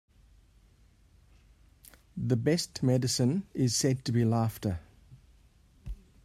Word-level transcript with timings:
The 2.17 2.35
best 2.35 2.81
medicine 2.81 3.45
is 3.53 3.75
said 3.75 4.03
to 4.05 4.11
be 4.11 4.25
laughter. 4.25 4.79